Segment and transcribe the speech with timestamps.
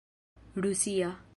[0.55, 1.15] rusia